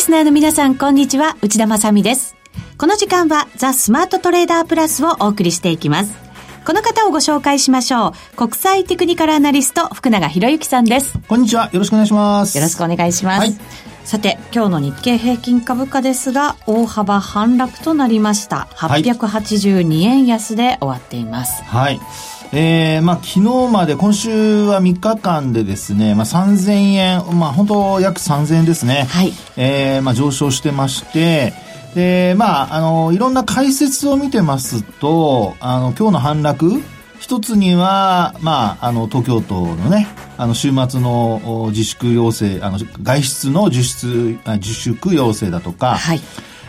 [0.00, 1.36] スナーの皆さん、こんにちは。
[1.42, 2.34] 内田まさです。
[2.78, 6.16] この時間は、ザ・スマートトレーダープラスをお送りしていきます。
[6.64, 8.36] この方をご紹介しましょう。
[8.36, 11.18] 国際テクニカルアナリスト、福永博之さんです。
[11.28, 11.68] こんにちは。
[11.70, 12.56] よろしくお願いします。
[12.56, 13.40] よろしくお願いします。
[13.40, 13.54] はい、
[14.04, 18.68] さて、今日の日経平均株価ですが、大幅反落となりました。
[18.76, 21.62] 882円安で終わっています。
[21.64, 23.28] はい、はいえー、まあ、昨
[23.66, 29.06] 日まで、今週は3日間でですね、まあ、3000円、まあ、本当約3000円ですね。
[29.08, 29.32] はい。
[29.56, 31.52] えー、まあ、上昇してまして、
[31.94, 36.82] で、まあ、あの、いろんな解説を見てますと、あの、今日の反落、
[37.20, 46.20] 一つには、まあ、あの、東京都のね、あの、週末の自粛要請、あの、外出の自粛、自粛要請だとか、はい。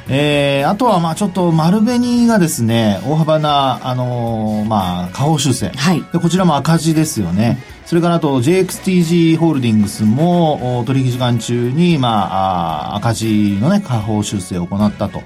[0.09, 15.21] えー、あとはまあちょっと丸紅がですね大幅な、あのー、まあ、下方修正、はい、でこちらも赤字ですよね、それからあと JXTG ホールディングスも取引時間中に、まあ、あ赤字のね下方修正を行ったと、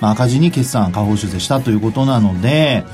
[0.00, 2.84] まあ、赤字に決算下方修正したということなので、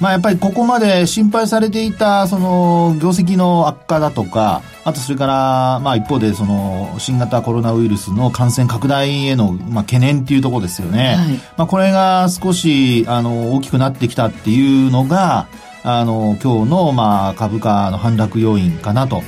[0.00, 11.14] まあ、やっぱりここまで心配されていた、その、業績の悪化だとか、あとそれから、まあ一方で、その、新型コロナウイルスの感染拡大への、まあ懸念っていうところですよね。
[11.14, 15.46] はい、まあこれが少し、あの、大きくなってきたっていうのが、
[15.84, 19.22] あの、今日の、まあ株価の反落要因かなと。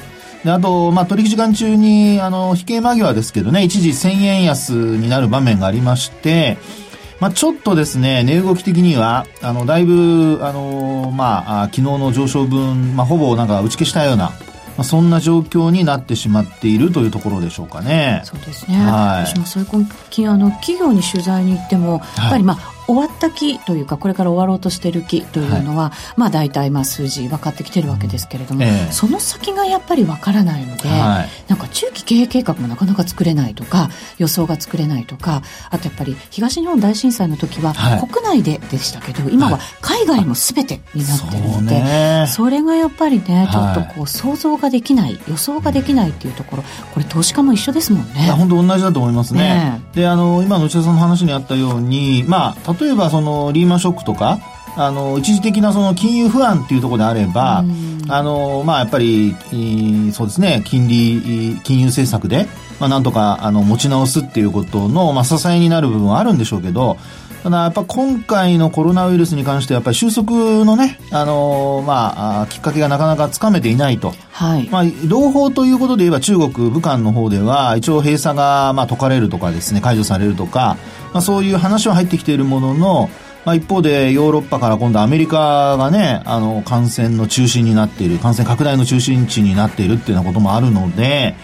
[0.47, 6.57] で、あと、まあ、取引時間中に、あの、引け間際ですけどね、一時1000円安になる場面がありまして、
[7.21, 14.31] まあ、ちょっとですね、値動き的には、あの、だいぶ、あの、まあ、昨日の上昇分、まあ、ほぼなんか打ち消したような、
[14.77, 18.21] まあ、そんな状況になってしまっているというところでしょうかね。
[18.25, 18.77] そうですね。
[18.77, 19.65] はい、私も最
[20.11, 37.75] 近あの企業に取材に行っても、やっぱりまあ終わった期というかこれから終わろうとしている期というのは、はい、まあ大体まあ数字分かってきてるわけですけれども、えー、その先がやっぱり分からないので、はい、なんか中期経営計画もなかなか作れないとか予想が作れないとかあとやっぱり東日本大震災の時は
[38.09, 46.63] 国内ででしたけど、今は海外も全てになってるので、はい、それがやっぱりねちょっとこう想像ができない予想ができないっていうところ
[46.95, 48.31] これ投資家も一緒ですもんね。
[48.31, 49.41] 本当同じだと思いますね。
[49.41, 54.39] ねであの今の内田さんの話にあったようにまあ例えばそのリーマンショックとか
[54.77, 57.65] あの一時的なその金融不安っていうところであれば、
[58.09, 59.35] あのまあ、やっぱり、
[60.13, 62.47] そうですね金利金融政策で、
[62.81, 66.99] まあ、なんとかあの持ち直すっていうことの、まあ、支えになる部分はあるんでしょうけど
[67.47, 70.33] ただやっぱ今回のコロナウイルスに関してやっぱり収束
[70.65, 74.15] のね、あのまあ、きっかけがなかなかつかめていないと。
[74.33, 74.69] はい。
[74.69, 80.77] まあ、朗報ということで言えば中国、武漢の方では一応閉鎖が、まあ、解かれるとかですね、解除されるとか、
[81.13, 83.11] まあ、そういう話は入ってきているものの、
[83.45, 91.37] まあ、一方でヨーロッパから今度アメリカがね、あの、感染の中心になっている、感染拡大の中心地になっているっていうようなこともあるので、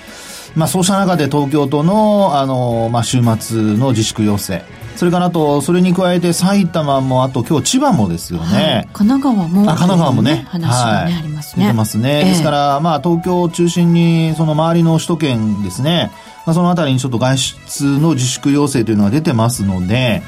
[0.54, 4.62] まあ、そうした中で東京都の、あの、まあ、週末の自粛要請。
[4.96, 8.44] それからあと、それに加えて埼玉も、あと今日千葉もですよね。
[8.44, 10.44] はい、神奈川も、あ、神奈川もね。
[10.48, 11.64] 話がね、はい、ありますね。
[11.64, 12.20] 出てますね。
[12.20, 16.10] えー、ですから、まあ、東京を中心に、その周りの首都圏ですね。
[16.44, 20.22] まあ、そのあたりにちょっと外出の自粛要請というのが出てますので、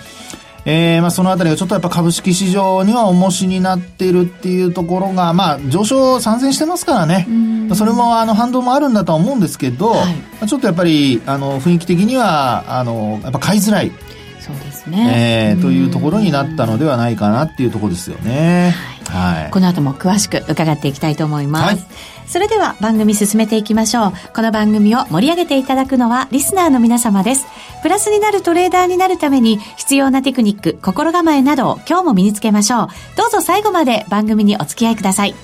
[0.66, 7.28] えー、まあそのあたりがちょっとやっぱ株式市場には重しになっているっていうところが、まあ上昇参戦してますからね。
[7.74, 10.04] それもあの反動もあるんだとは思うんですけど、は
[10.42, 13.92] い、ちょっとやっぱりあの雰囲気的には、あの、やっぱ買いづらい。
[14.40, 15.54] そうですね。
[15.56, 18.74] えー、というところになったのではないかなっていうところですよね。
[18.76, 18.93] はい。
[19.08, 21.64] はい、この後も詳しく伺っていきたいと思います。
[21.66, 24.12] はいそれでは番組進めていきましょう。
[24.34, 27.46] この番組を盛り上げていただくのはリスナーの皆様です。
[27.82, 32.88] プラスになるトレーダーになるために必要なテクニック、心構えなどを今日も身につけましょう。
[33.16, 35.34] どうぞ最後まで番組にお付き合いください。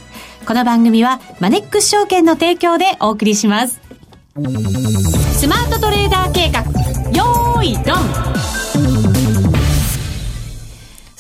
[0.47, 3.81] この番組はマネックス証券の提供でお送りします。
[4.35, 6.63] スマートトレーダー計画、
[7.13, 8.60] よーいドン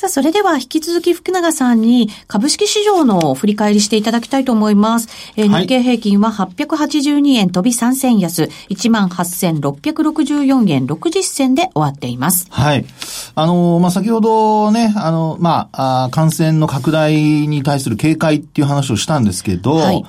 [0.00, 5.08] さあ、それでは引き続き福永さんに株式市場の振り返りしていただきたいと思います。
[5.37, 12.47] えー、日経平均は882円飛び3銭安、18,664円60銭で終わっています。
[12.49, 12.87] はい。
[13.35, 20.02] あのー、まあ、先ほどね、あの、まあ、あ感染の拡大に対する警戒っていう話をしたんですけど、はい、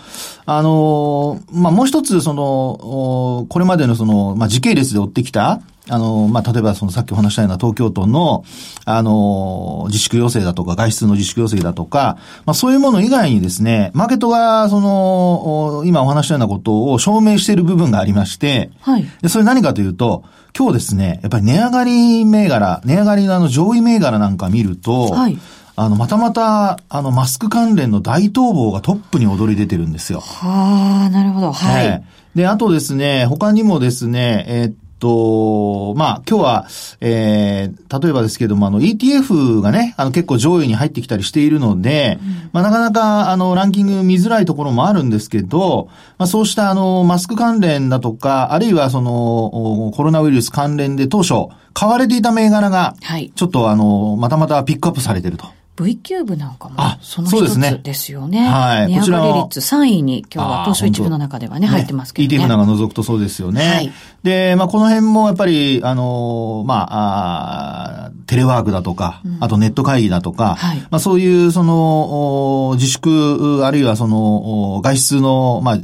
[0.46, 5.60] あのー、まあ、もう一つ、その、これまでのその、まあ、時系列で追ってきた、
[5.92, 8.46] あの、まあ、例えばそのさっきお話したような東京都の、
[8.86, 19.06] あの、自粛要請だとか、外出の自粛要請だとか、まあ、そういうもの以外にですね、マーケットが、その、今お話したようなことを証明している部分がありまして、はい。
[19.22, 20.24] で、それ何かというと、
[20.58, 25.38] 今日ですね、やっぱり値上がり銘柄、値上がりのあの上位銘柄なんか見ると、はい。
[25.76, 30.20] あの、またまた、あの、マスク関連の大逃亡がトップに躍り出てるんですよ。
[30.20, 31.52] はあ、なるほど。
[31.52, 32.04] はい。
[32.36, 36.68] で、あとですね、他にもですね、えー、と、まあ、今日は、
[37.02, 45.90] えー、例えばですけども、あの、ETF がね、あの、結構上位に入ってきたりしているので、うん、まあ、なかなか、あの、ランキング見づらいところもあるんですけど、
[46.20, 55.48] まあ、そうした、あの、マスク関連だとか、あるいは、その、コロナウイルス関連で当初、買われていた銘柄が、はい、ちょっと、あの、またまたピックアップされてると。
[55.84, 58.48] V キューブなんかも、その一つですよね。
[58.48, 58.88] はい。
[58.88, 62.44] 値上がり率3位に今日は東証一部の中ではね、入ってますけどね。
[62.44, 63.62] ETF なんか除くとそうですよね。
[63.68, 63.92] はい。
[64.24, 75.78] で、まあ、この辺もやっぱり、あの、まあ、あテレワークだとか、うん、あとネット会議だとか、はい、まあ、そういう、その、自粛、あるいはその、外出の、まあ、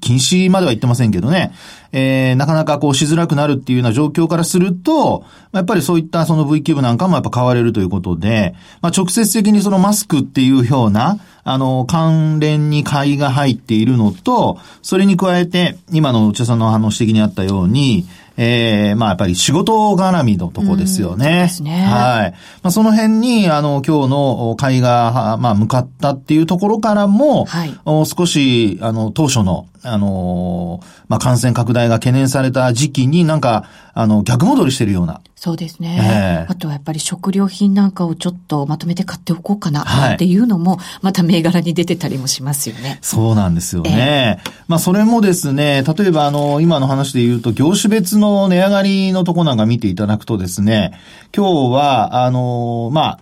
[0.00, 1.52] 禁止までは言ってませんけどね、
[1.92, 18.06] えー、なかなかこうしづらくなるっていうような状況からすると、やっぱりそういったその V キューブなんかもやっぱ買われるということで、まあ直接的にそのマスクっていうような、あの、関連に買いが入っているのと、それに加えて、今の内田さんのあの指摘にあったように、
[18.36, 21.24] ええー、まあやっぱり仕事絡みのとこですよね。
[21.24, 21.84] そうですね。
[21.86, 22.30] はい。
[22.62, 27.74] まあその辺に、あの、今日の会が、まあ向かったっていうところからも、はい、
[28.04, 33.64] 少し、あの、当初の、あの、まあ感染拡大が懸念された時期になんか、
[33.94, 35.20] あの、逆戻りしてるような。
[35.34, 36.46] そうですね。
[36.46, 42.98] えー、あとはやっぱり食料品なんかをちょっとまとめて買っておこうかな、っていうのも、また銘柄に出てたりもしますよね。
[43.02, 44.40] そうなんですよね。
[44.44, 50.92] えー、まあそれもですね、例えばあの、今の話で言うと、業種別の値上がりのとこなんか見ていただくとですね、
[51.36, 53.18] 今日は、あの、まあ、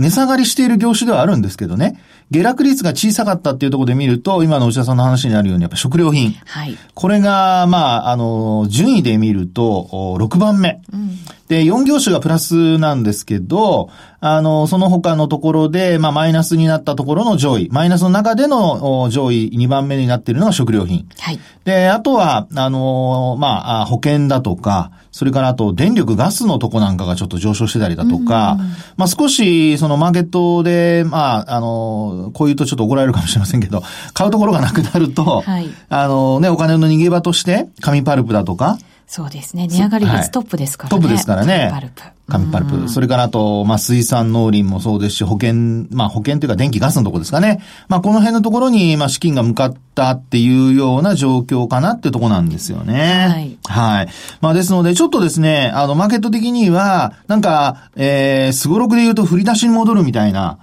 [0.00, 2.00] 値下がりしている業種ではあるんですけどね、
[2.30, 6.32] 下落率が小さかったっていうところで見ると、今の内田さんの話にあるように、やっぱ食料品。
[6.46, 6.76] はい。
[6.94, 9.88] これが、まあ、あの、順位で見ると、
[10.20, 10.80] 6番目。
[10.92, 11.18] うん、
[11.50, 21.08] で、4業種がプラスなんですけど、あの、その他のところで、まあ、マイナスになったところの上位、マイナスの中での上位2番目になっているのが食料品。
[21.18, 21.40] はい。
[21.64, 28.58] で、あとは、あの、まあ、保険だとか、それからあと電力ガスのとこなんかがちょっと上昇してたりだとか、
[28.96, 33.82] まあ少しそのマーケットで、まあ、あの、こう言うとちょっと怒られるかもしれませんけど、
[34.14, 38.78] 買うところがなくなると、はい、あのね、お金の逃げ場として、紙パルプだとか、
[39.10, 39.66] そうですね。
[39.66, 41.02] 値上がり率トップですからね。
[41.02, 41.68] トップですからね。
[41.72, 42.00] パルプ。
[42.30, 42.88] 紙パルプ。
[42.88, 47.62] それからあと、まあ、水産農林もそうですし、保険、まあ、保険というか電気ガスのとこですかね。
[47.88, 53.28] まあ、この辺のところに、まあ、資金が向かったっていうような状況かなっていうところなんですよね。
[53.28, 53.58] はい。
[53.64, 54.08] はい。
[54.40, 60.58] まあ、ですので、ちょっとですね、あの、マーケット的には、なんか、えー、すごろくで言うと振り出しに戻るみたいな、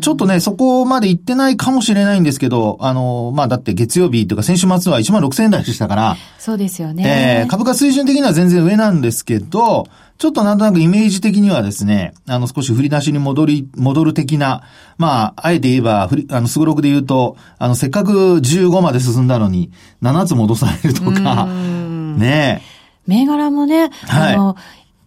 [0.00, 7.42] ちょっとね、そこまで行ってないかもしれないんですけど、あの、まあ、だって月曜日というか先週末は1万6千円台でしたから、そうですよね。
[7.42, 9.86] えー、株価水準的には全然上なんですけど、
[10.18, 14.64] ちょっとなんとなくイメージ的にはですね、あの少し振り出しに戻り、戻る的な、
[14.96, 19.70] まあ、あえて言えば、あの、すごろくで言うと、あの、せっかく15まで進んだのに、
[20.02, 22.78] 7つ戻されるとか、ねえ。
[23.06, 24.56] 銘柄もね、はい、あの、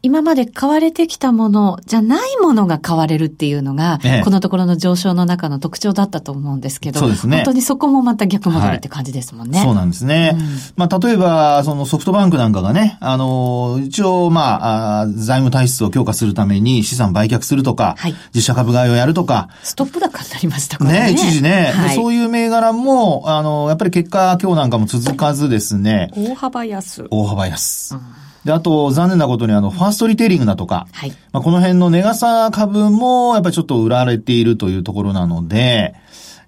[0.04, 7.38] 今まで買われてきたものじゃないものが買われるっていうのが、ええ、このところの上昇の中の特徴だったと思うんですけど、そうですね。
[7.38, 9.60] 本当にそこもまた逆戻りって感じですもんね。
[9.60, 10.32] はい、そうなんですね。
[10.34, 10.42] うん、
[10.76, 19.50] まあ、例えば、そのソフトバンクなんかがね、あの、一応、まあ、財務体質を強化するために資産売却するとか、はい、自社株買いをやるとか。
[19.62, 21.00] ストップ高になりましたからね。
[21.00, 26.10] ね、一時ね、はい、そういう銘柄も、あの、やっぱり結果今日なんかも続かずですね。
[26.16, 27.06] 大幅安。
[27.12, 27.94] 大幅安。
[27.94, 31.12] うんで、あと、残念なことにあの、ファーストリテイリングだとか、はい。
[31.32, 35.96] まあ、この辺のネガサ株も、やっぱりちょっと売られているというところなので、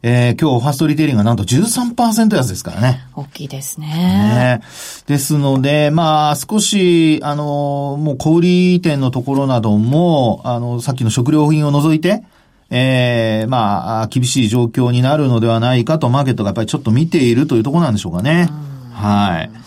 [0.05, 3.07] えー、今日ファーストリテイリングがなんと13%安ですからね。
[3.15, 3.87] 大きいですね。
[3.87, 4.61] ね
[5.07, 12.23] ですので、まあ、少し、あの、もう小売店のところなども、あの、さっきの食料品を除いて、
[12.69, 18.49] ええー、まあ、厳しい状況になるのではないかと、マーケットがやっぱりちょっと見ているというところなんでしょうかね。
[18.91, 19.62] はい。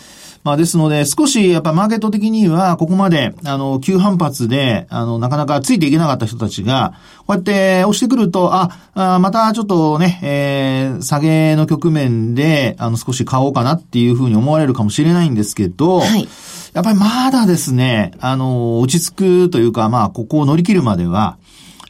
[0.47, 6.93] まあですので、少しやっぱマーケット的には、ここまで、あの、急反発で、あの、なかなかついていけなかった人たちが、
[7.25, 16.29] こうやって押してくると、あ、あまたちょっとね、えー、下げの局面で、あの、少し買おうかなっていうふうに思われるかもしれないんですけど、はい。
[16.73, 21.37] やっぱりまだですね、あの、落ち着くというか、まあ、ここを乗り切るまでは、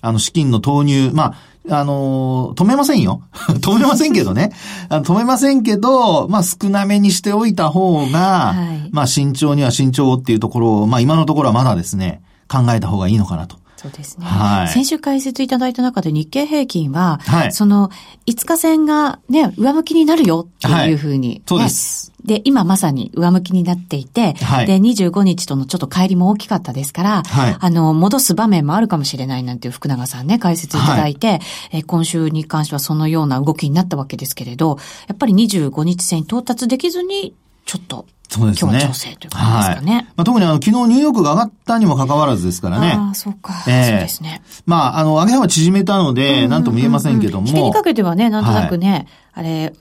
[0.01, 1.35] あの、資金の投入、まあ、
[1.69, 3.21] あの、止めませんよ。
[3.59, 4.51] 止めませんけどね。
[4.89, 13.57] 止めませんけど、まあ少なめにしておいた方が、はい、まあ慎重には慎重っていうところを、まあ今のところはまだですね、考えた方がいいのかなと。
[13.77, 14.25] そうですね。
[14.25, 14.67] はい。
[14.69, 17.89] 先週解説いただいた中で日経平均は、はい、その、
[18.25, 22.11] 5日線がね、上向きになるよっていうふうに、はい、そうです。
[22.25, 31.39] で、今まさに上向きになっていて、はい、で、25日とのちょっと帰りも大きかったですから、はい、あの、戻す場面もあるかもしれないなんていう福永さんね、解説いただいて、はい、
[31.73, 37.35] え今週に関してはそのような動きになったわけですけれど、やっぱり25日線到達できずに、
[37.67, 38.79] ちょっとそうですね。
[38.79, 39.93] 強調性という感じですかね。
[39.93, 42.93] はい、まあ、特にあの、昨日ニューヨークが上がったにもかかわらずですからね。
[42.97, 43.53] ああ、そうか。
[43.67, 44.41] えー、そうですね。
[44.65, 47.47] まあ、あの、上げ幅縮めたので、なんとも言えませんけども。
[47.47, 49.73] 引けにかけてはね、なんとなくね、はい、あれ、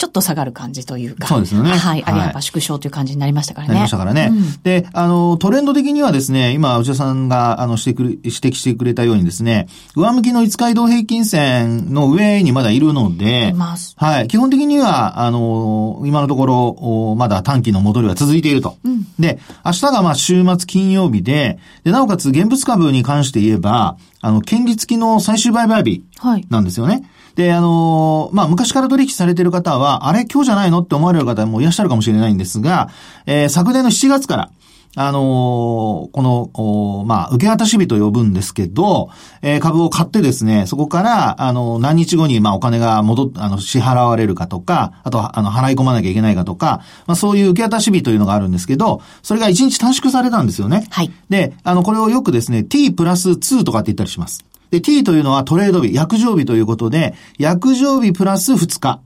[0.00, 1.26] ちょっと下がる感じというか。
[1.26, 1.72] そうですよね。
[1.72, 2.00] はい。
[2.00, 3.74] 上げ幅縮小という感じになりましたからね。
[3.74, 4.30] なりましたからね。
[4.32, 13.54] うん、で、あの、トレンド的にはですね、今、内田さんが、あの、してくる、指摘してくれたようにですね、上向きの5日移動平均線の上にまだいるので、
[13.96, 14.28] はい。
[14.28, 18.78] 基本的には、あの、今のところ、まだ短期の戻りは続いていると。
[18.82, 26.02] うん、で、明日がまあ週末金曜日で、で、なおかつ現物株に関して言えば、あの、権利付きの最終売買日
[26.48, 26.94] なんですよね。
[26.94, 27.04] はい
[27.40, 32.90] で、あのー、まあ、昔から取引されている方は、あれ今日じゃないのって思われる方もいらっしゃるかもしれないんですが、
[33.24, 34.50] えー、昨年の7月から、
[34.94, 39.08] あのー、この、まあ、受け渡し日と呼ぶんですけど、
[39.40, 50.86] えー、株を買ってですね、そこから、あの、何日後に、まあ、お金が戻っ、あの、支払われるかとか、あと、あの、払い込まなきゃいけないかとか、まあ、そういう受け渡し日というのがあるんですけど、それが1日短縮されたんですよね。
[50.90, 51.10] はい。
[51.30, 54.44] で、あの、これをよくですね、t プラス2とかって言ったりします。
[54.70, 59.00] で、t というのはトレード日、約定日ということで、約定日プラス2日。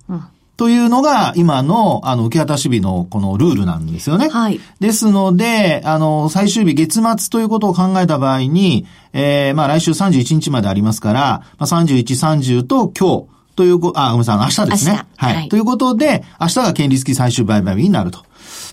[0.57, 4.29] というのが、今の、あの、受け渡し日のこのルールなんですよね。
[4.29, 4.61] はい。
[4.79, 11.21] ですので、あの、最終日、月末ということを考えた場合に、えー、まあ来週31日までありますから、
[11.59, 15.07] まあ、31、30と今日、というこ、あ、ごめんなさい、明日ですね。
[15.17, 15.49] はい、はい。
[15.49, 18.21] ということで、明日が権利付き最終売買日になると。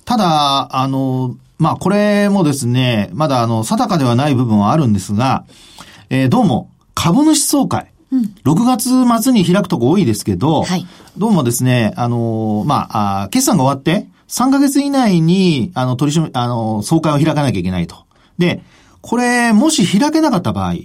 [0.06, 5.46] ただ、あの、まあ、これもですね、まだあの、定かではない部分はあるんですが、
[6.10, 7.92] えー、どうも、株主総会。
[8.12, 10.86] うん、6月末に開くとこ多いですけど、はい、
[11.18, 18.06] どうもですね、あの、まあ、あ決算が終わって、3ヶ月以内に、あの、取り締め、あの、総会を開かなきゃいけないと。
[18.38, 18.64] で、
[19.02, 20.76] これ、もし開けなかった場合、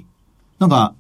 [0.61, 0.95] なんか、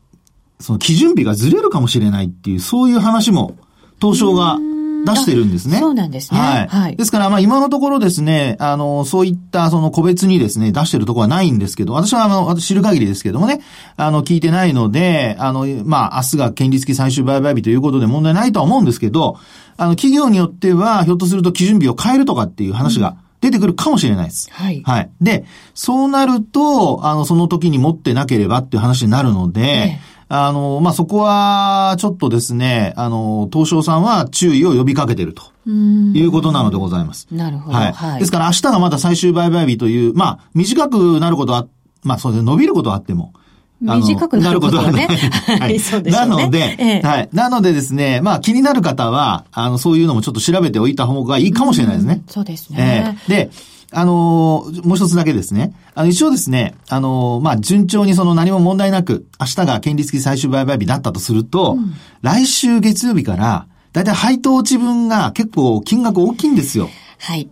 [0.58, 3.56] その基準日がずれるかもしれないっていう、そういう話も、
[4.00, 4.58] 東証が
[5.06, 5.78] 出してるんですね。
[5.78, 6.38] そうなんですね。
[6.38, 6.66] はい。
[6.68, 13.60] はい、ですから、まあ今のところですね、あの、そういったその個別にですね、出してるところはないんですけど、私はあの、私知る限りですけどもね、
[13.96, 19.38] あの、聞いてないので、あの、まあ明日が権利付き最終売買日ということで問題ないとは思うんですけど、
[19.76, 24.48] あの、企業によっては、ひょっとすると基準日を変えるとかっていう話が、出てくるかもしれないです。
[24.50, 24.82] はい。
[24.84, 25.10] はい。
[25.20, 25.44] で、
[25.75, 35.42] そうなると、あの、その時に持ってなければっていう話になるので、ええあの、まあ、そこは、ちょっとですね、あの、東証さんは注意を呼びかけてると。
[35.68, 37.26] いうことなのでございます。
[37.33, 37.76] なるほど。
[37.76, 37.92] はい。
[37.92, 41.66] はい、ですから明日がまだ最終売買日という、まあ、短くなることは、
[42.04, 43.33] まあ、そうです伸びることはあっても。
[43.80, 45.06] 短くなることはね。
[45.61, 45.78] はい。
[45.78, 46.26] そうですね。
[46.26, 47.28] なので、ええ、はい。
[47.33, 52.23] なのでですね、まあ気になる方は、あの、そういうのもちょっと調べておいた方がいいかもしれないですね。
[52.26, 53.16] うそうですね。
[53.28, 53.50] えー、で、
[53.93, 55.73] あのー、もう一つだけですね。
[55.95, 66.90] あの、一応ですね、あのー、まあ、順調にその何も問題なく、明日が権利付き最終売買日だったとすると、うん、来週月曜日から、だいたい配当値分が結構金額大きいんですよ。
[67.19, 67.49] はい。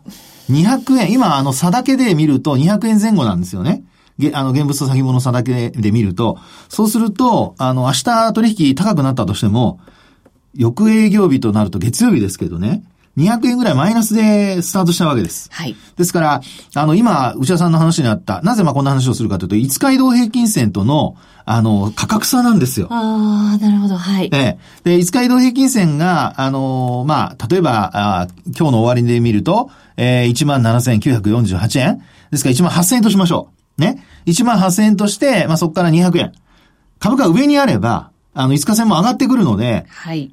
[0.51, 3.85] 200円、今、あの、差だけで見ると200円前後なんですよね。
[4.33, 6.39] あの、現物と先物差だけで見ると、
[6.69, 9.81] そうすると、あの、明日取引高くなったとしても、
[10.55, 12.85] 翌営業日となると月曜日ですけどね、
[13.17, 15.49] 200円ぐらいマイナスでスタートしたわけです。
[15.53, 15.77] はい。
[15.97, 16.41] ですから、
[16.75, 22.89] あの、今、内田さんの話にあった、なぜまあこんな話をするかというと、5日移動平均線との、あの、価格差なんですよ。
[22.91, 24.31] ああ、なるほど、はい。
[24.33, 24.59] ええ。
[24.83, 32.03] で、5日移動平均線が、あの、まあ、例えば、あ今日の終わりで見ると、えー、17,948円。
[32.31, 33.81] ですから1万8000円としましょう。
[33.81, 34.05] ね。
[34.27, 36.33] 1万8000円として、まあ、そこから200円。
[36.99, 40.33] 株価上にあれば、あの、5日線も上がってくるので、はい。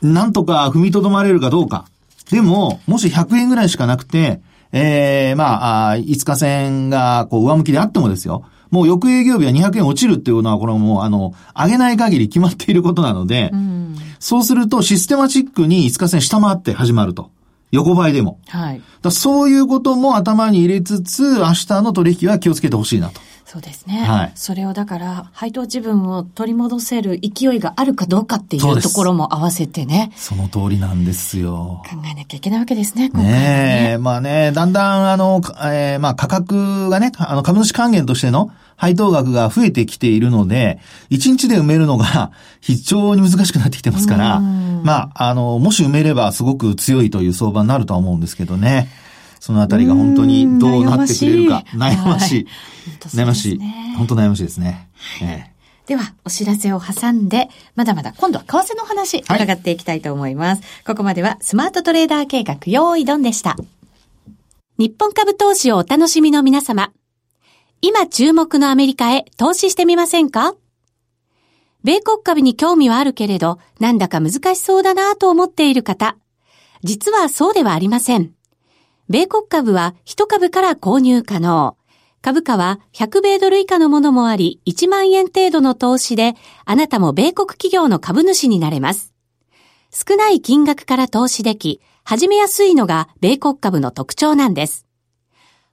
[0.00, 1.86] なんとか踏みとどまれるかどうか。
[2.32, 4.40] でも、もし100円ぐらいしかなくて、
[4.72, 8.46] ええー、まあ、5日線が、こう、上向きであってもですよ。
[8.70, 17.30] もう翌営業日は200円落ちるっていうのは、これはもう、あの、上げない限り決まっていることなので、うん、そうするとシステマチックに5日線下回って始まると。
[17.70, 18.38] 横ばいでも。
[18.48, 18.82] はい。
[19.02, 23.20] だそういうことも頭に入れつつ、明日の取引は気をつけてほしいなと。
[23.52, 24.02] そうですね。
[24.02, 24.32] はい。
[24.34, 30.10] それをだから、配当自分を取り戻せる勢いがあるかどうかっていうところも合わせてね。
[30.16, 31.82] その通りなんですよ。
[31.84, 33.38] 考えなきゃいけないわけですね、今回ね。
[33.90, 40.80] ねまあね、だんだん、あの、えー、まあ価格がね、あの株主還元としての配当額が増えてきているので、
[41.10, 42.30] 1日で埋めるのが
[42.62, 48.88] 非常に難しくなってきてますから、まあ、あの、もし埋めればすごく強いという相場になるとは思うんですけどね。
[49.42, 51.64] そのあたりが本当にどうなってくれるか。
[51.72, 52.46] 悩ましい。
[53.08, 53.60] 悩ましい。
[53.98, 54.88] 本当悩ましいですね。
[55.20, 60.62] えー、では、お知らせを挟んで、まだまだ今度は為替の話、伺っていきたいと思います。
[60.62, 63.56] はい、ここまではスマートトレーダー計画、用意ドンでした。
[64.78, 66.92] 日本株投資をお楽しみの皆様。
[67.80, 70.54] 今注目のアメリカへ投資してみませんか？
[71.82, 76.16] 米国株に興味はあるけれど、なんだか難しそうだなと思っている方。
[76.84, 78.30] 実はそうではありません。
[79.08, 81.76] 米国株は1株から購入可能。
[82.22, 89.12] 株価は100米ドル以下のものもあり、1万円程度の投資で、あなたも米国企業の株主になれます。
[89.90, 94.86] 少ない金額から投資でき、始めやすいのが米国株の特徴なんです。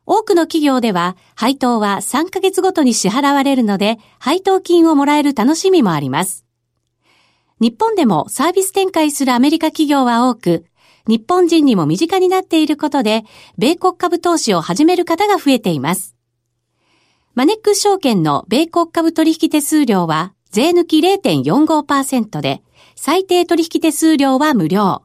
[0.07, 6.45] 多くの企業では、配当は3ヶ月ごとに支払われるので、配当金をもらえる楽しみもあります。
[7.62, 10.65] 日本でもサービス展開するアメリカ企業は多く、
[11.09, 13.23] 日本人にも身近になっていることで、
[13.57, 16.15] 米国株投資を始める方が増えています。
[17.33, 22.61] マネックス証券の米国株取引手数料は税抜き0.45%で、
[22.95, 25.01] 最低取引手数料は無料。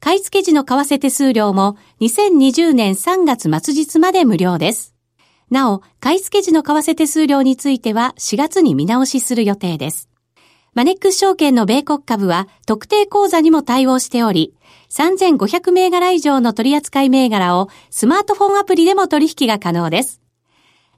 [0.00, 4.94] 買い付け時の為替手数料も2020年3月末日まで無料です。
[5.50, 10.08] なお、買い付け時の為替手数料については4月に見直しする予定です。
[10.72, 14.54] マネックス証券の米国株は特定口座にも対応しており、
[14.94, 20.20] 3500銘柄以上の取扱銘柄をスマートフォンアプリでも取引が可能です。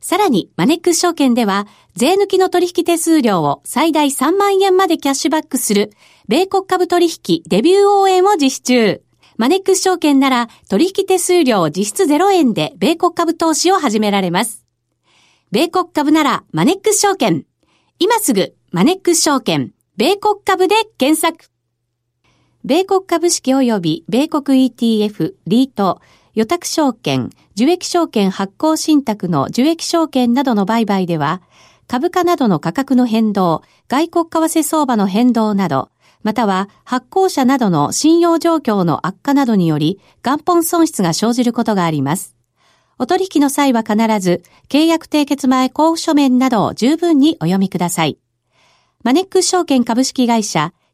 [0.02, 5.92] さらに、マネックス証券では、税抜きの取引手数料を最大3万円までキャッシュバックする、
[6.28, 9.02] 米国株取引デビュー応援を実施中。
[9.38, 14.66] マネックス証券なら、取引手数料実質0円で米国株投資を始められます。
[15.52, 17.46] 米国株なら、マネックス証券。
[17.98, 21.55] 今すぐ、マネックス証券、米国株で検索。
[22.66, 26.00] 米国株式及び米国 ETF、リート、
[26.34, 31.42] 予託証券、受益証券発行信託の受益証券などの売買では、
[31.86, 35.90] 株価などの価格の変動、外国為替相場の変動など、
[36.24, 42.34] または発行者などの信用状況の悪化などにより元本損失が生じることがあります。
[42.98, 48.18] お取引の際は必ず契約締結前交付書面などを十分にお読みください。
[49.04, 50.72] マネックス証券株式会社、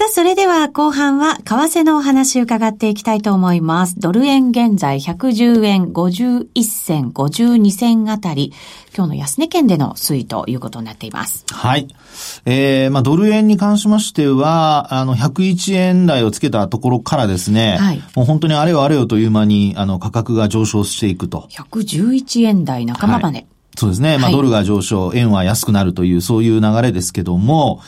[0.00, 4.00] さあ、それでは後半は為替のお話伺っていきたいと思います。
[4.00, 8.54] ドル円現在110円51銭52銭あたり、
[8.96, 11.44] 今日の安値圏での推移ということになっています。
[11.52, 11.86] はい。
[12.46, 21.46] えー、まあ、ドル円に関しましては、あの、101円台をつけたところからですね、はい、もう本当にあれよあれよという間に、あの、価格が上昇していくと。
[21.50, 23.40] 111円台仲間まで。
[23.40, 24.18] はいそうですね。
[24.18, 27.80] まあ、ドルが上昇、円は安くなるという、そういう流れですけども、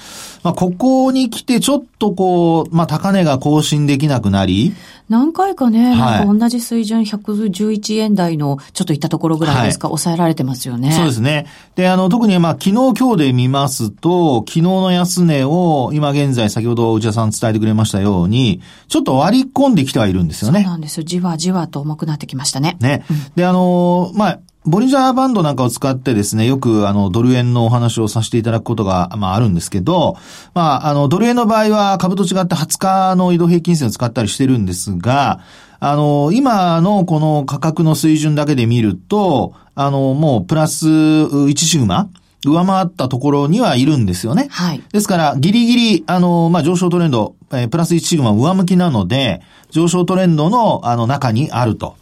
[0.42, 4.74] まあ、ここに来てちょっとこう、まあ、高値が更新できなくなり、
[5.08, 10.92] 何回かね、はい、なんか同じ水準111円台のちょっといったところぐらいですか、はい、抑えられてますよね。
[10.92, 11.46] そうですね。
[11.74, 20.62] で、あの、特にまあ、昨日今日で見ますと、昨日の安値を、今現在先ほど内田さん伝えてくれましたように、ちょっと割り込んできてはいるんですよね。
[20.62, 21.04] そうなんですよ。
[21.04, 22.78] じわじわと重くなってきましたね。
[22.80, 23.04] ね。
[23.10, 30.16] うん、で、あの、まあ、ボリジャーバンドなんかを使ってですね、よくあの、ドル円のお話をさせていただくことが、まああるんですけど、
[30.54, 35.40] まあ、あの、ドル円の場合は株と違って20日の移動平均線を使ったりしてるんですが、
[35.80, 42.08] あの、今のこの価格の水準だけで見ると、あの、もうプラス1シグマ
[42.44, 44.46] 上回ったところにはいるんですよね。
[44.50, 44.82] はい。
[44.92, 51.96] ですから、ギリギリ、あの、まあ、上昇トレンド、えー、プラス1シグマ上向きなので、上昇トレンドの、あの、中にあると。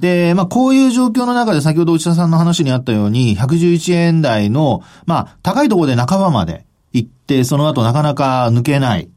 [0.00, 9.08] で、まあ、こういう状況の中で先ほど内田さんの話にあったように、111円台の、まあ、高いところで半ばまで行って、その後なかなか抜けない。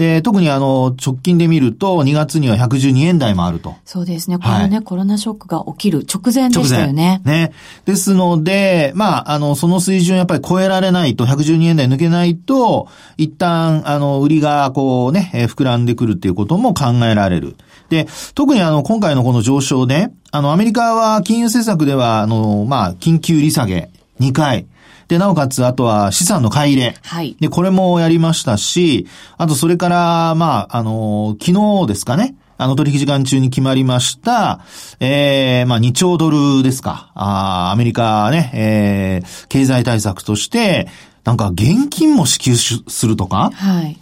[0.00, 3.74] で、特にあの、直近で見ると、2月には112円台もあると。
[3.84, 4.38] そうですね。
[4.38, 7.20] これね、はい、コロナショックが起きる直前でしたよね。
[7.26, 7.52] ね。
[7.84, 12.88] ですので、まあ、あの、その水準やっぱり超えられないと、112円台抜けないと、
[13.18, 17.56] 一旦、あの、売りがこうね、えー、膨らんでくるっていうことも考えられる。
[17.90, 24.66] で、特にあの、今回のこの上昇で、あの、アメリカは金融政策では、あの、まあ、緊急利下げ2回。
[25.08, 26.96] で、なおかつ、あとは資産の買い入れ。
[27.02, 27.36] はい。
[27.40, 32.36] で、これもやりましたし、あとそれから、まあ、あの、昨日ですかね。
[32.62, 34.60] あの取引時間中に決まりました、
[35.00, 37.10] ええー、まあ2兆ドルですか。
[37.14, 40.86] あアメリカね、ええー、経済対策として、
[41.24, 43.50] なんか現金も支給するとか？
[43.54, 43.96] はい。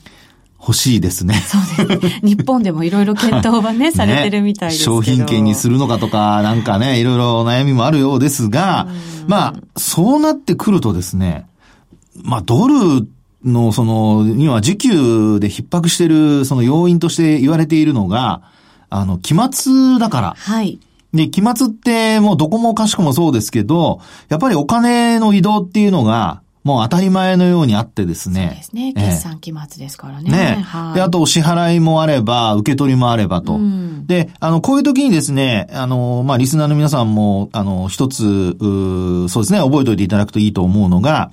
[0.69, 1.35] 欲しいですね。
[1.47, 2.21] そうです。
[2.21, 4.97] 日本でもいろいろ検討は ね、されてるみたいですけど。
[4.97, 8.87] 商品券にするのかとか、なんかね、いろいろ悩みもあるようですが、
[9.27, 11.47] まあ、そうなってくるとですね、
[12.23, 13.09] まあ、ドル
[13.47, 18.43] の、その、今、需給で逼迫してる、その要因として言われているのが、
[18.91, 20.35] あの、期末だから。
[20.37, 20.79] はい。
[21.15, 28.49] で、期末ってもうどこもかしこもそうですけど、やっぱりお金の移動っていうのが、もう当たり前のようにあってですね。
[28.49, 28.93] そうですね。
[28.93, 30.31] 決算期末ですからね。
[30.31, 30.63] ね。
[30.67, 33.55] はい、で、あと、支払いもあれば、受け取りもあればと。
[33.55, 41.31] うん、で、あの、こういう時にですね、あの、まあ、リスナーの皆さんも、あの、一つ、そうですね、覚えておいていただくといいと思うのが、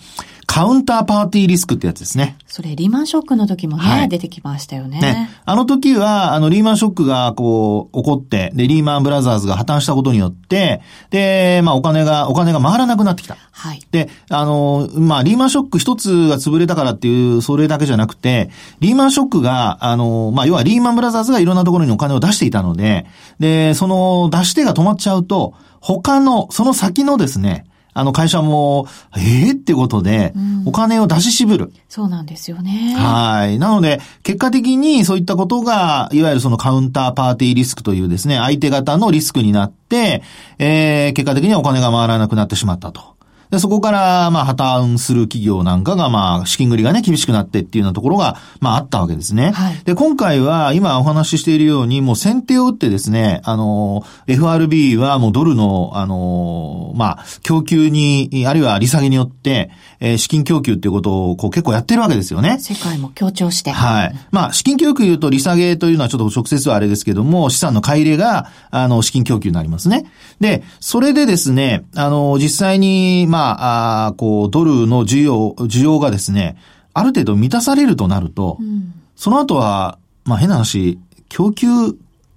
[0.47, 2.37] カウンターパーティーリスクってやつですね。
[2.47, 4.99] それ、リーマンショックの時もね、はい、出てきましたよね。
[4.99, 5.29] ね。
[5.45, 13.37] あの時は、あの、リーマンショックが、こう、起こって、で、リーマンブラザーズが破綻したことによって、で、まあ、お金が、お金が回らなくなってきた。
[13.51, 13.81] はい。
[13.91, 23.05] で、あの、まあ、リーマンショック一つが潰れたからっていう、それだけじゃなくて、リーマンショックが、あの、まあ、要はリーマンブラザーズがいろんなところにお金を出していたので、
[23.39, 27.65] で、その出し手が止まっちゃうと、他の、その先のですね、
[27.97, 30.33] あの会社も、ええー、ってことで、
[30.65, 31.71] お金を出し渋る。
[31.87, 32.93] そうなんですよね。
[32.97, 33.57] はい。
[33.57, 40.23] なので、結果的にそういったことが、いわゆるそのカウンターパーティーリスクというですね、相手方のリスクになって、
[40.59, 43.14] えー、結果的にはお金が回らなくなってしまったと。
[43.49, 49.51] で、そこから、まあ、破綻する企業なんかが、まあ、資金繰りがね、厳しくなってっていうようなところが、まあ、あったわけですね。
[49.51, 59.69] はい、で、今回は、今お話ししているように、もう先手を打ってですね、あの、FRB はもうドルの、あの、まあ、供給に、あるいは利下げによって、
[60.05, 62.59] えー、資金供給っていうことを、こう、結構やってるわけですよね。
[62.59, 63.71] 世界も強調して。
[63.71, 64.15] はい。
[64.29, 70.05] まあ、資金供給と、利下げというのはちょっと直接はあれですけども、資産の買い入れが、あの、資金供給になりますね。
[70.39, 76.55] で、それでですね、あの、実際に、まあ、あこう、ドルの需要、需要がですね、
[76.93, 81.67] ある程度満たされるとなると、うん、その後は、まあ変な話、供給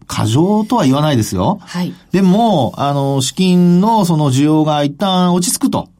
[0.07, 1.59] 過剰とは言わないですよ。
[1.61, 1.93] はい。
[2.13, 5.91] でも、あの、資金のその需要が一旦落ち着くと。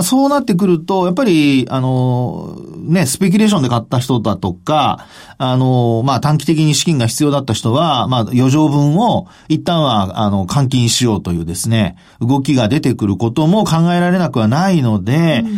[0.00, 15.50] まあ、そうなってくると、やっぱり、あの、ね、スペキュレーションで買った人だとか、あの、まあ、短期的に資金が必要だった人は、まあ、余剰分を一旦は、あの、換金しようというですね、動きが出てくることも考えられなくはないので、うん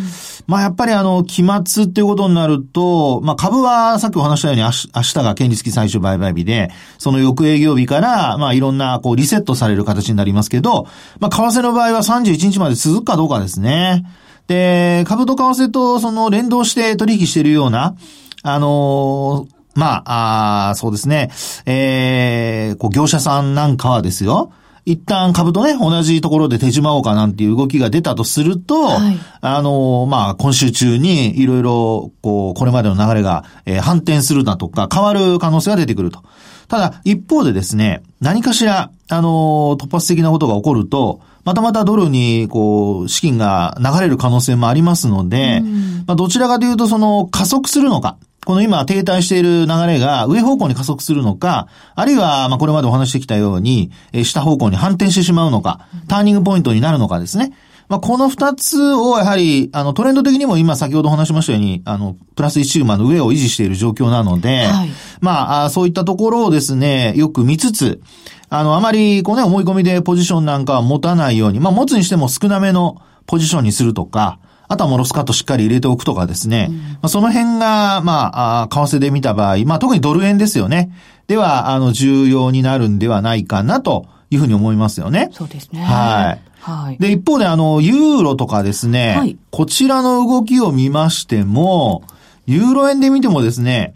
[0.47, 4.71] まあやっぱりあの、期末っていうことになると、まあ株はさっきお話したように明
[5.03, 10.89] 日が権利付き最終売買日で、その翌営業日から、まあいろんなこうリセットされる形になりますけど、
[11.21, 14.05] まあ為替の場合は31日まで続くかどうかですね。
[14.47, 17.97] で、株と為替とその連動して取引しているような、
[18.43, 21.31] あのー、まあ、あそうですね、
[21.65, 24.53] えー、こう業者さんなんかはですよ、
[24.85, 36.25] 一旦株とね、同じところで手締まおうかなんていう動きが出たとすると、はい、あの、まあ、今週中にいろいろ、こう、これまでの流れが、えー、反転するだとか、変わる可能性が出てくると。
[36.67, 45.63] ただ、一方でですね、何かしら、あの、突発的なことが起こると、またまたドルに、こう、資金が流れる可能性もありますので、
[46.07, 57.53] まあ、どちらかというと、その、加速するのか、この今停滞している流れが上方向に加速するのか、あるいは、まあ、これまでお話してきたように、え下方向に反転してしまうのか、ターニングポイントになるのかですね。
[57.93, 64.89] まあ、この二つをやはり、あの、トレンド的にも今先ほどお話しましたように、あの、プラス1シグマの上を維持している状況なので、はい、
[65.21, 68.01] まあ、そういったところをですね、よく見つつ、
[68.49, 76.69] あの、あまり、こうね、思い込みでポジションなんかは持たないように、まあ、持つにしても少なめのポジションにするとか、あとはモロスカットしっかり入れておくとかですね。
[76.71, 80.91] うん、まあ、その辺が、まあ、為替で見た場合、まあ、特にドル円ですよね。
[81.27, 85.29] では、あの、重要になるんではないかなというふうに思いますよね。
[85.33, 85.83] そうですね。
[85.83, 86.52] はい。
[86.63, 86.99] はい。
[86.99, 92.05] で、一方で、あの、ユーロとかですね、はい、こちらの動きを見ましても、
[92.47, 93.95] ユーロ円で見てもですね、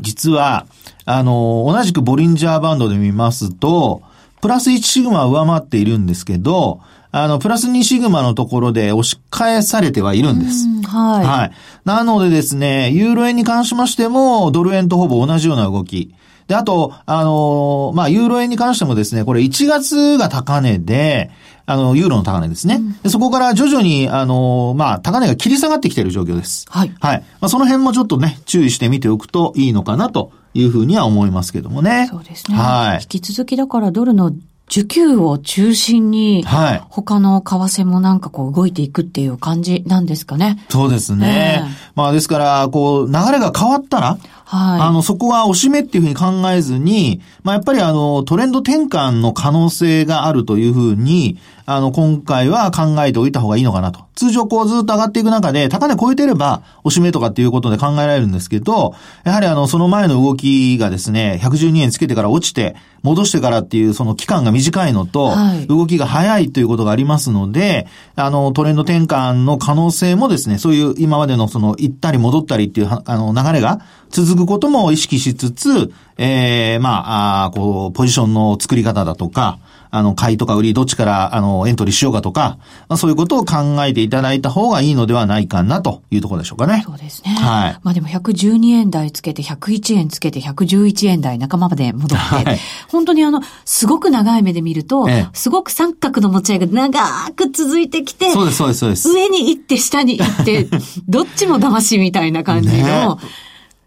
[0.00, 0.66] 実は、
[1.04, 4.02] あの、同じくボリンジャーバンドで見ますと、
[4.40, 10.66] プラス1シグマは上回っているんですけど、あの、プラス2シグマのところで押し返されてはいるんです。
[10.88, 11.26] はい。
[11.26, 11.52] はい。
[11.84, 16.14] なのでですね、ユーロ円に関しましても、ドル円とほぼ同じような動き。
[16.48, 21.30] で、あと、あのー、まあ、ユーロ円に関してもですね、これ1月が高値で、
[21.66, 22.76] あの、ユーロの高値ですね。
[22.76, 26.66] うん、でそこから徐々に、あの、まあ、高値が切り下がってきている状況です。
[26.68, 26.94] はい。
[27.00, 27.20] はい。
[27.40, 32.06] まあ、その辺もちょっとね、注意してみておくといいのかなというふうには思いますけどもね。
[32.10, 32.56] そうですね。
[32.56, 33.02] はい。
[33.02, 34.32] 引き続きだからドルの
[34.68, 36.82] 需給を中心に、はい。
[36.88, 40.64] 他の為替もなんかこう動いていくっていう感じなんですかね。
[40.70, 41.62] そうですね。
[41.64, 44.80] えー、まあですから、こう、流れが変わったら、はい。
[44.80, 54.04] あの、そこは押し目っていうふうに考えずに、まあやっぱりあの、トレンド転換の可能性があるというふうに、あの、今回は考えておいた方がいいのかなと。
[54.14, 79.58] 通常こうずっと上がっていく中で、高値超えてれば、押し目とかっていうことで考えられるんですけど、やはりあの、その前の動きがですね、112円つけてから落ちて、戻してからっていうその期間が短いのと、はい、動きが早いということがありますので、あの、トレンド転換の可能性もですね、そういう今までのその、行ったり戻ったりっていう、あの、流れが続くことも意識しつつ、ええー、まあ、あこう、ポジションの作り方だとか、
[79.94, 86.82] あの、買いとか売り、どっちから、あの、エントリーしようかとか、まあ、そういうことを考えていただいた方がいいのではないかなというところでしょうかね。
[86.84, 87.30] そうですね。
[87.30, 87.78] はい。
[87.84, 99.08] まあでも112円台つけて、101円つけて、111円台仲間まで戻って、はい、本当にあの、すごく長い目で見ると、ええ、すごく三角の持ち合いが長く続いてきて、そうです、そうです、そうです。
[99.10, 100.68] 上に行って下に行って、
[101.08, 103.22] どっちも騙しみたいな感じの、ね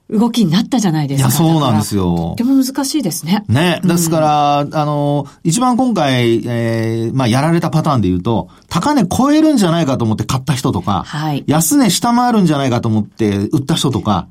[0.09, 1.27] 動きになったじゃないですか。
[1.27, 2.35] いや、そうなんですよ。
[2.37, 3.43] とても難しいですね。
[3.49, 3.81] ね。
[3.83, 14.27] ですから、うん、あの、一番今回、えー、まあ、やられたパターンで言うと、高値超えるんじゃないかと思って買った人とか、はい、安値下回るんじゃないかと思って売った人とか、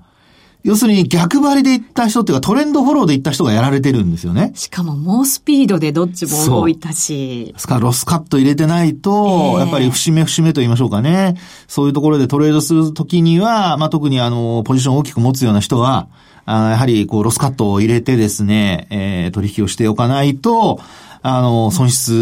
[0.66, 4.50] 要するに逆張りで行った人っていうかトレンドフォローで行った人がやられてるんですよね。
[4.56, 7.52] しかも猛スピードでどっちも動いたし。
[7.54, 11.36] ですからロスカット入れてないと、えー、やっぱり節目節目と言いましょうかね。
[11.68, 16.08] そういうところでトレードするときには、まあ、特にあの、ポジションを大きく持つような人は、
[16.46, 20.80] あやはりこうロスカットを入れてですね、えー、取引をしておかないと、
[21.22, 22.12] あの、損失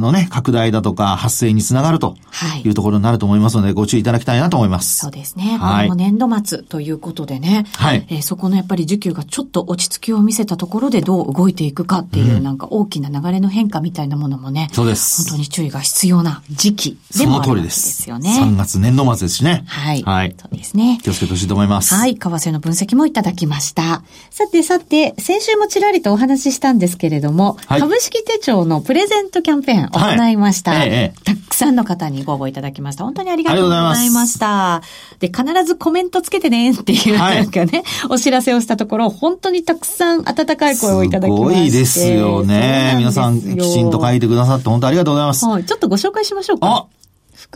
[0.00, 2.16] のね、拡大だとか発生につながると
[2.64, 4.98] いうところになると思いますので、ご注意いただきたいなと思います。
[4.98, 5.56] そうですね。
[5.58, 15.28] はい、この年度末ということでね、はい、えー、そこのやっぱり需給がちょっと落ち着きを見せたところでどう動いていくかっていう、うん、なんか大きな流れの変化みたいなものもね、そうです。
[15.28, 18.38] 本当に注意が必要な時期でもあるわけですよね。
[18.40, 19.64] 3月年度末ですしね。
[19.66, 20.02] はい。
[20.02, 20.34] はい。
[20.40, 20.98] そうですね。
[21.02, 21.94] 気をつけてほしいと思います。
[21.94, 22.16] はい。
[22.16, 24.02] 為替の分析もいただきました。
[24.30, 30.72] さてさて、先週もちらりとお話ししたんですけれども、はい、株式手帳のプレゼントキャンペーンを行いました。
[30.72, 33.04] はいええ、たくさんの方にご応募いただきました。
[33.04, 34.82] 本当にありがとうございました。
[35.18, 41.48] で、必ずコメントつけてねっていう、なんかね、お知らせをしたところ、本当にたくさん温かい声をいただきまして。
[41.48, 42.94] すごいですよね。
[42.98, 45.44] 皆さんきちんと書いてくださって本当ありがとうございます。
[45.44, 45.64] はい。
[45.64, 46.86] ちょっとご紹介しましょうか。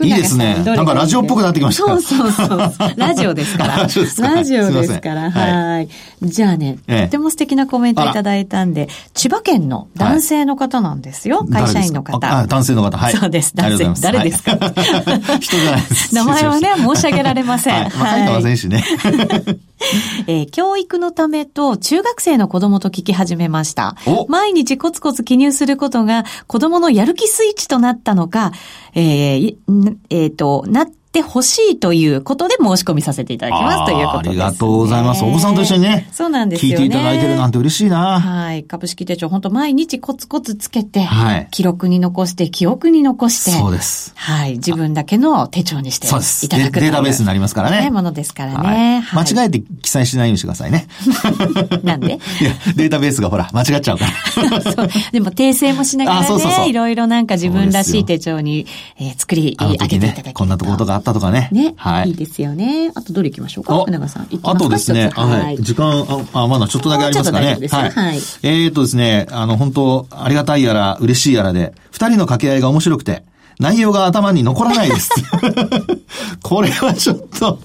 [0.01, 0.55] あいいですね。
[0.65, 1.83] なんかラジオっぽくなってきました。
[1.83, 2.71] そうそうそう。
[2.97, 3.77] ラジオですから。
[4.33, 5.29] ラジオですから。
[5.29, 5.89] はい。
[6.23, 11.45] じゃあね、とても素敵なコメントいただいたんで、千葉県の男性の方なんですよ。
[11.45, 12.17] 会社員の方。
[12.39, 12.97] あ、男性の方。
[12.97, 13.13] はい。
[13.15, 13.55] そうです。
[13.55, 14.01] 男性。
[14.01, 14.57] 誰ですか？
[15.39, 16.13] 人じゃないです。
[16.15, 17.89] 名前はね、申し上げられません。
[17.89, 18.41] はい。
[18.43, 18.83] 選手ね。
[20.27, 23.95] えー、教育のためと中学生の子供と聞き始めました。
[24.29, 28.53] 毎日コツコツ記入することが子供のやる気スイッチとなったのか、
[28.95, 29.55] えー、
[30.09, 35.23] えっ、ー、と、なってってほしいということで申し込みさせていただきますということです、ね、ありがとうございます。
[35.23, 36.09] お子さんと一緒にね。
[36.11, 36.85] そうなんですよ、ね。
[36.85, 38.19] 聞いていただいてるなんて嬉しいな。
[38.19, 38.63] はい。
[38.63, 44.11] 株式手帳、本当毎日コツコツつけて、はい、記録に残して、記憶に残して、そうです。
[44.15, 44.53] はい。
[44.53, 46.81] 自分だけの手帳にしていただくそうですデ。
[46.81, 47.81] データベースになりますからね。
[47.81, 49.25] ねものですからね、はい。
[49.27, 50.87] 間違えて記載しないようにしてくださいね。
[51.83, 52.07] なんで？
[52.07, 54.05] いや、データベースがほら、間違っちゃうか
[54.41, 54.61] ら。
[54.61, 54.89] そう。
[55.11, 58.65] でも訂正もしながらね、そうそうそういろいろなんか自分らしい手帳に、
[58.99, 61.49] えー、作り上げていただき、ね、こんなところとかあったとかね。
[61.51, 61.73] ね。
[61.77, 62.09] はい。
[62.09, 62.91] いいですよね。
[62.95, 63.83] あとどれ行きましょうか？
[63.85, 64.27] 船川さん。
[64.43, 65.57] あとですね、はい。
[65.61, 67.57] 時間、あ、まだちょっとだけありますかね。
[67.69, 67.91] はい。
[67.91, 73.23] はい、えっとですね、あの、本当ありがたいやら、嬉しいやらで、二人の掛け合いが面白くて、
[73.59, 75.11] 内容が頭に残らないです。
[76.41, 77.59] これはちょっと、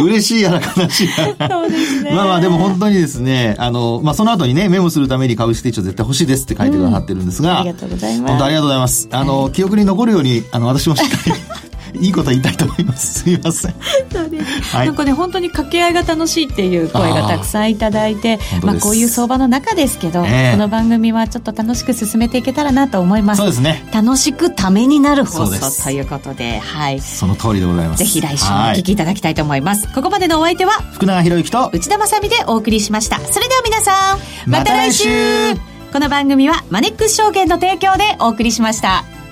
[0.00, 1.48] 嬉しいやら悲しいやら。
[1.48, 2.12] そうですね。
[2.14, 8.30] まあまあでも本当にですね、あの、まあその後にね、メモするために株式手帳絶対欲しいですって書いてくださってるんですが、うん、ありがとうございます。
[8.30, 9.08] 本当ありがとうございます。
[9.10, 11.32] あの、記憶に残るように、あの、私もしっかり
[11.94, 13.20] いいこと言いたいと思います。
[13.24, 13.74] すみません。
[14.12, 14.76] そうです。
[14.76, 23.38] はい、なんかね、本当に掛け合いが楽しいっていう声がたくさんいただいて、あまあこういう相場の中ですけど、えー、この番組はちょっと楽しく進めていけたらなと思います。
[23.38, 23.84] そうですね。
[23.92, 27.00] 楽しくためになる放送ということで、はい。
[27.00, 27.98] その通りでございます。
[27.98, 29.88] ぜひ来週もお聞きいただきたいと思います。
[29.94, 33.18] ここまでのお相手は、福永博之と内田まさでお送りしました。
[33.18, 35.08] それでは皆さん、また来週
[35.92, 39.23] この番組はマネックス証券の提供でお送りしました。